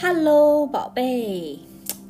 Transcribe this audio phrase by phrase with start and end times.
[0.00, 1.58] Hello，宝贝，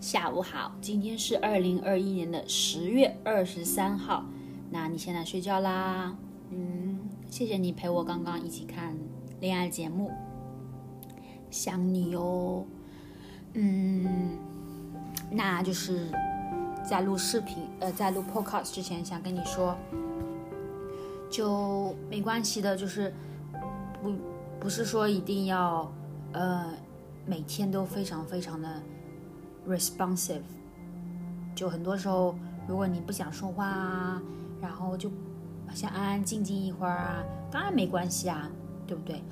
[0.00, 0.72] 下午好。
[0.80, 4.24] 今天是二零二一年的十月二十三号。
[4.70, 6.16] 那你现在睡觉啦？
[6.48, 8.96] 嗯，谢谢你陪我刚刚一起看
[9.38, 10.10] 恋爱节目，
[11.50, 12.64] 想你哟。
[13.52, 14.38] 嗯，
[15.30, 16.08] 那就是
[16.82, 19.76] 在录视频，呃，在录 Podcast 之前，想跟你说，
[21.30, 23.12] 就没关系的，就是
[24.02, 24.10] 不
[24.58, 25.92] 不是说一定要，
[26.32, 26.72] 呃。
[27.26, 28.82] 每天都非常非常的
[29.68, 30.42] responsive，
[31.54, 32.34] 就很多时候，
[32.68, 34.22] 如果你不想说话啊，
[34.60, 35.10] 然后就
[35.72, 38.50] 想安安静静一会儿啊，当然没关系啊，
[38.86, 39.22] 对不对？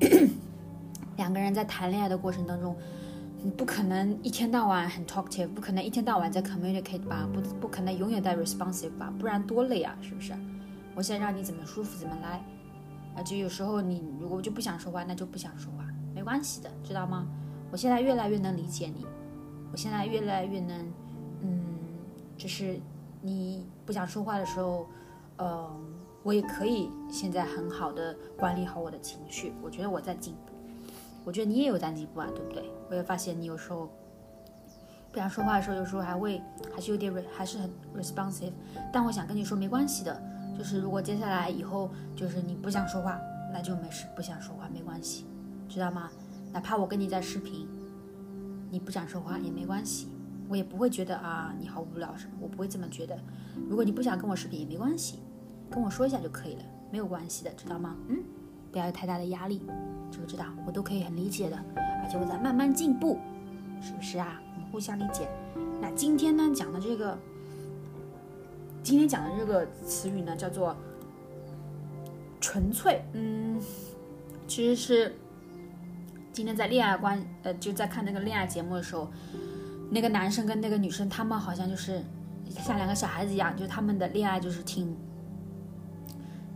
[1.16, 2.74] 两个人在谈恋爱的过程当中，
[3.42, 10.32] 你不可能一天到晚很 talkative，不可能一天到晚在 communicate 吧，不不可能永远在 responsive 吧，不然多累啊，是不是？
[10.94, 12.42] 我现在让你怎么舒服怎么来，
[13.14, 15.84] 啊，就有时候你如果就不想说话，那就不想说话，
[16.22, 17.26] 没关系的，知道吗？
[17.72, 19.04] 我现在越来越能理解你，
[19.72, 20.92] 我现在越来越能，
[21.40, 21.60] 嗯，
[22.36, 22.78] 就是
[23.20, 24.86] 你不想说话的时候，
[25.38, 25.68] 呃，
[26.22, 29.52] 我也可以现在很好的管理好我的情绪。
[29.60, 30.52] 我觉得我在进步，
[31.24, 32.70] 我觉得你也有在进步啊，对不对？
[32.88, 33.90] 我也发现你有时候
[35.10, 36.40] 不想说话的时候，有时候还会
[36.72, 38.52] 还是有点还是很 responsive。
[38.92, 40.22] 但我想跟你说，没关系的，
[40.56, 43.20] 就是如果接下来以后就是你不想说话，
[43.52, 45.26] 那就没事，不想说话没关系，
[45.72, 46.10] 知道吗？
[46.52, 47.66] 哪怕我跟你在视频，
[48.70, 50.08] 你不想说话也没关系，
[50.48, 53.18] 我也不会觉得啊你好无聊什么，我不会这么觉得。
[53.70, 55.20] 如果你不想跟我视频也没关系，
[55.70, 57.96] 跟我说一下就可以了，没有关系的，知道吗？
[58.08, 58.22] 嗯，
[58.70, 59.62] 不要有太大的压力，
[60.10, 60.44] 知不知道？
[60.66, 63.18] 我都可以很理解的，而且我在慢慢进步，
[63.80, 64.42] 是不是啊？
[64.54, 65.26] 我们互相理解。
[65.80, 67.18] 那今天呢讲的这个，
[68.82, 70.76] 今天讲的这个词语呢叫做
[72.40, 73.58] 纯粹，嗯，
[74.46, 75.14] 其实是。
[76.32, 79.10] 今天在恋爱关，呃，就在看那个恋爱节目的时候，
[79.90, 82.02] 那个男生跟那个女生，他们好像就是
[82.48, 84.96] 像两个小孩子一样，就他们的恋爱就是挺，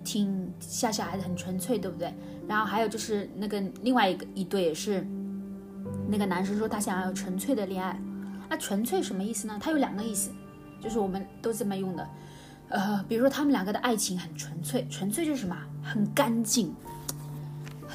[0.02, 2.12] 挺像小孩子，很纯粹，对不对？
[2.48, 5.06] 然后还有就是那个另外一个一对也是，
[6.08, 8.00] 那个男生说他想要纯粹的恋爱，
[8.48, 9.58] 那纯粹什么意思呢？
[9.60, 10.30] 他有两个意思，
[10.80, 12.08] 就是我们都这么用的，
[12.70, 15.54] 呃，比如说他们两个的爱情很纯粹，纯粹就是什么？
[15.82, 16.74] 很干净。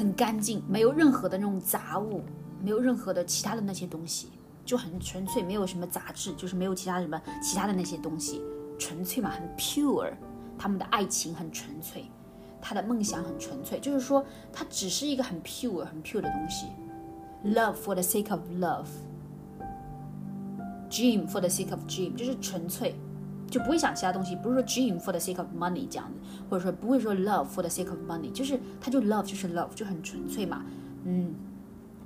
[0.01, 2.23] 很干净，没有任何的那种杂物，
[2.59, 4.29] 没有任何的其他的那些东西，
[4.65, 8.41] 就很纯粹，没有什么杂质，就是没有其他什么其他的那些东西，
[8.79, 10.11] 纯粹嘛，很 pure。
[10.57, 12.05] 他们的爱情很纯粹，
[12.59, 16.65] 他的梦想很纯粹，就是说，他只是一个很 pure、很 pure 的东西。
[17.45, 18.39] Love for the sake of
[20.89, 22.95] love，dream for the sake of dream，就是纯粹。
[23.51, 26.19] 就不会想其他东西，不是说 dream for the sake of money 这样子，
[26.49, 30.63] 或者说不会说 love for the sake of money，就是他就 love 就是 love 就很纯粹嘛，
[31.03, 31.35] 嗯，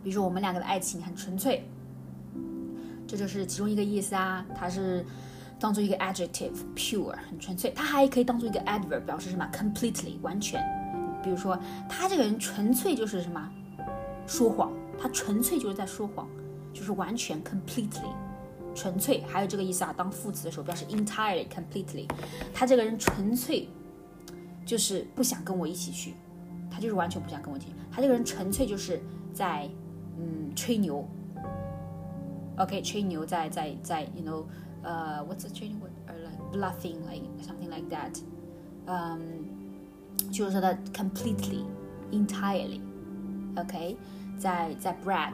[0.04, 1.64] 比如说我们两个的爱情很纯粹，
[3.08, 5.06] 这就是其中一个意思啊，它是
[5.60, 10.62] 当做一个 adjective pure 很纯粹，它还可以当做一个 adverb 表示什么？completely 完全，
[11.24, 11.58] 比如说
[11.88, 13.50] 他这个人纯粹就是什么？
[14.26, 16.28] 说谎，他纯粹就是在说谎，
[16.74, 18.12] 就是完全 completely。
[18.75, 22.09] 纯粹还有这个意思啊，当副词的时候表示 entirely completely，
[22.55, 23.69] 他这个人纯粹
[24.65, 26.15] 就是不想跟我一起去，
[26.71, 29.01] 他就是完全不想跟我一起，他这个人纯粹就是
[29.35, 29.69] 在
[30.17, 31.05] 嗯吹牛，
[32.57, 34.45] OK 吹牛在在在 you know
[34.83, 38.21] 呃 what's the training word or like bluffing like something like that，
[38.87, 39.45] 嗯
[40.31, 41.65] 就是说的 completely
[42.13, 42.81] entirely
[43.57, 43.97] OK
[44.39, 45.33] 在在 brag。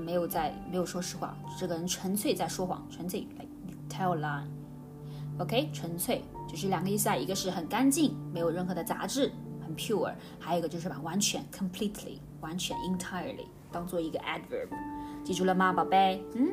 [0.00, 3.26] 没有在没有说实话，这个人纯粹在说谎，纯粹
[3.88, 9.30] tell lie，OK，纯粹就是两个意思啊，一个是很干净，没有任何的杂质，
[9.62, 14.68] 很 pure，还有一个就是把完全 completely 完全 entirely 当做一个 adverb，
[15.24, 16.22] 记住了吗，宝贝？
[16.34, 16.48] 嗯，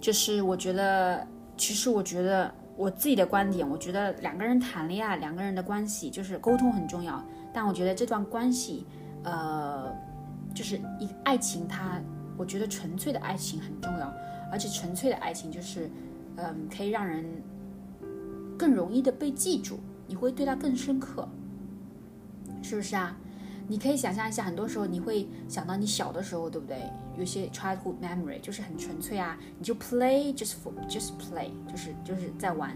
[0.00, 1.26] 就是我觉得，
[1.56, 7.22] 其实我觉得我自己的观点，我觉得两个人谈恋爱，两个人的关系就是沟通很重要，
[7.52, 8.86] 但我觉得这段关系，
[9.22, 9.92] 呃，
[10.54, 12.00] 就是一爱情它。
[12.40, 14.10] 我觉得纯粹的爱情很重要，
[14.50, 15.90] 而且纯粹的爱情就是，
[16.36, 17.22] 嗯，可以让人
[18.56, 21.28] 更容易的被记住，你会对他更深刻，
[22.62, 23.14] 是不是啊？
[23.68, 26.78] 你可以想象一下，很多时候你会想到你小的时候，对不对？
[27.18, 32.70] 有些 childhood memory 就是很纯粹啊，你就 play just for just play，就是就是在玩，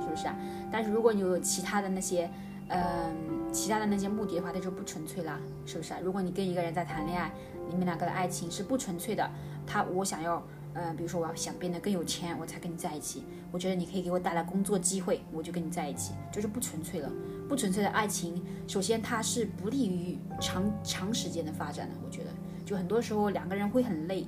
[0.00, 0.34] 是不是啊？
[0.72, 2.30] 但是如果你有其他的那些，
[2.68, 3.14] 嗯，
[3.54, 6.00] 其他的那些目的的话，它就不纯粹啦，是不是啊？
[6.02, 7.32] 如果你跟一个人在谈恋爱。
[7.66, 9.28] 你们两个的爱情是不纯粹的，
[9.66, 10.40] 他我想要，
[10.74, 13.24] 呃，比如说我要想变得更有钱，我才跟你在一起。
[13.50, 17.10] 我觉得你可以给我带来工作机会，我就跟你在一起，就是不纯粹了。
[17.48, 21.94] 不纯粹的爱情，首先它是不利于长长时间的发展的。
[22.04, 22.30] 我觉得，
[22.66, 24.26] 就很多时候两个人会很累，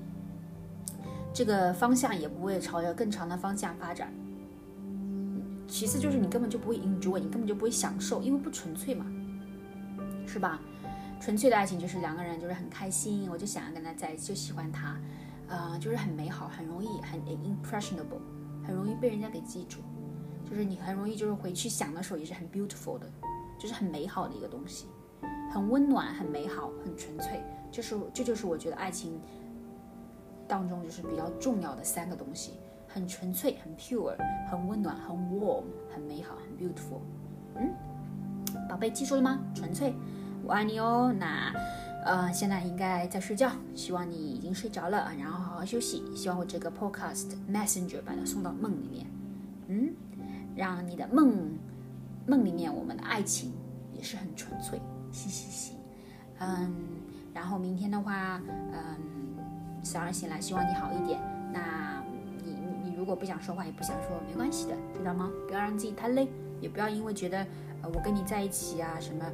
[1.34, 4.10] 这个方向也不会朝着更长的方向发展。
[5.68, 9.04] 其次就是你根本就不会 enjoy，你根本就不会享受，因为不纯粹嘛，
[10.36, 10.60] 是吧？
[11.18, 15.00] 纯粹的爱情就是两个人就是很开心，我就想要跟他在一起，就喜欢他，
[15.48, 18.20] 呃，就是很美好，很容易很 impressionable，
[18.62, 19.78] 很容易被人家给记住，
[20.44, 23.10] 就是你很容易就是回去想的时候也是很 beautiful 的，
[23.58, 24.88] 就是很美好的一个东西，
[25.50, 27.40] 很温暖，很美好，很纯粹，
[27.70, 29.18] 就是这就是我觉得爱情
[30.46, 32.52] 当中就是比较重要的三个东西。
[32.86, 34.14] 很纯粹，很 pure，
[34.50, 37.00] 很温暖，很 warm，很美好，很 beautiful。
[37.54, 37.74] 嗯，
[38.68, 39.40] 宝贝，记住了吗？
[39.54, 39.94] 纯粹，
[40.46, 41.12] 我爱你哦。
[41.18, 41.52] 那，
[42.04, 46.04] 呃，现在应该在睡觉，希望你已经睡着了，然后好好休息。
[46.14, 49.06] 希望我这个 podcast messenger 把它送到梦里面，
[49.66, 49.92] 嗯，
[50.54, 51.50] 让你的梦
[52.28, 53.52] 梦里面我们的爱情
[53.92, 54.80] 也是很纯粹。
[55.10, 55.74] 嘻嘻嘻，
[56.38, 56.72] 嗯，
[57.34, 58.40] 然后明天的话，
[58.72, 58.96] 嗯，
[59.82, 61.20] 早上醒来希望你好一点。
[61.52, 62.00] 那
[62.44, 62.52] 你
[62.84, 62.94] 你。
[62.96, 65.30] 如果不想说话也不想说，没关系的，知道吗？
[65.46, 66.28] 不要让自己太累，
[66.60, 67.38] 也不要因为觉得
[67.82, 69.24] 呃我跟你在一起啊什么，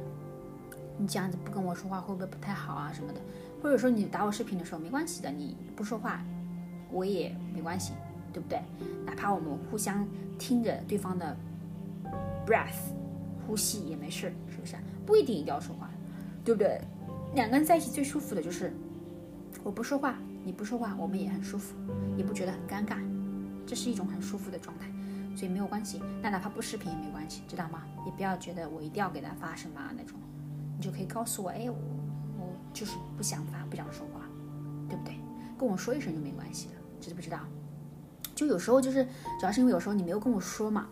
[0.97, 3.19] 你这样子不跟我说话会不会不太好啊什么的？
[3.61, 6.21] 或者说你打我视频的时候没关系的，你不说话
[6.91, 7.93] 我也没关系，
[8.31, 8.61] 对不对？
[9.05, 10.07] 哪怕我们互相
[10.37, 11.35] 听着对方的
[12.45, 12.91] breath
[13.47, 14.75] 呼吸也没事，是不是？
[15.05, 15.89] 不一定一定要说话，
[16.43, 16.79] 对不对？
[17.35, 18.71] 两个人在一起最舒服的就是
[19.63, 21.75] 我不说话，你不说话，我们也很舒服，
[22.15, 22.97] 也不觉得很尴尬。
[23.65, 24.85] 这是一种很舒服的状态，
[25.35, 26.01] 所以没有关系。
[26.21, 27.83] 那哪怕不视频也没关系，知道吗？
[28.05, 30.19] 也不要觉得我一定要给他发什么那种，
[30.83, 31.75] 就可以告诉我，哎，我
[32.39, 34.21] 我就是不想发，不想说话，
[34.89, 35.15] 对不对？
[35.57, 37.39] 跟我说一声就没关系了，知不知道？
[38.35, 39.05] 就有时候就是，
[39.39, 40.87] 主要是因为有时候你没有跟我说嘛，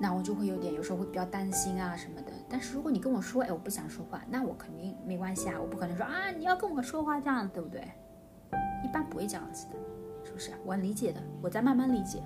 [0.00, 2.32] 那我就会有点，有时候会比较担心啊什么的。
[2.48, 7.82] 但是如果你跟我说，哎，我不想说话，那我肯定没关系啊，我不可能说啊，你要跟我说话这样，对不对？
[8.84, 9.76] 一般不会这样子的。
[10.24, 12.22] 是不是，我很理解的，我在慢慢理解，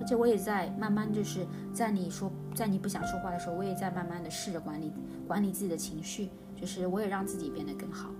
[0.00, 4.92] 而且我也在慢慢，就是在你说，在你不想说话的时候，我也在慢慢的试着管理
[5.26, 8.10] 管理自己的情绪，就是我也让自己变得更好，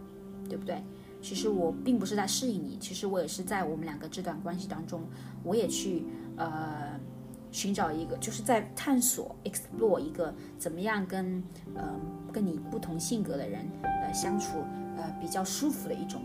[0.48, 0.82] 对不对？
[1.20, 5.02] 其实我并不是在适应你，其实我也是在我们两个这段关系当中，
[5.42, 6.04] 我也去
[6.36, 6.98] 呃
[7.50, 11.42] 寻找一个，就是在探索 explore 一个怎么样跟
[11.74, 11.98] 呃
[12.32, 14.58] 跟你不同性格的人呃相处
[14.96, 16.22] 呃比较舒服的一种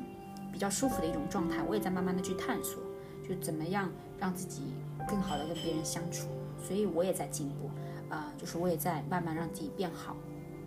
[0.51, 2.83] 比较舒服的一种状态，我也在慢慢的去探索。
[3.41, 3.89] 怎么样
[4.19, 4.61] 让自己
[5.07, 6.27] 更好的跟别人相处，
[6.65, 7.69] 所以我也在进步，
[8.13, 10.15] 啊，就是我也在慢慢让自己变好，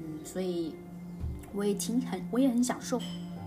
[0.00, 0.74] 嗯，所以
[1.54, 3.00] 我也挺很，我也很享受，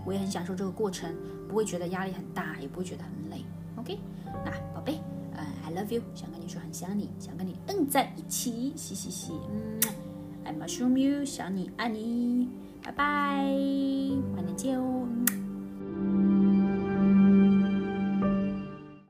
[0.06, 1.16] 我也很享受这个过程，
[1.48, 3.44] 不会觉得压力很大，也不会觉得很累。
[3.76, 4.00] OK，
[4.44, 5.00] 那宝贝，
[5.34, 9.80] 嗯，I love you，想跟你说很想你，想跟你摁在一起，嘻嘻嘻，嗯
[10.46, 12.50] ，I'm a s h r o o m you，想你爱你，
[12.82, 13.06] 拜拜。
[14.36, 15.08] 晚点见哦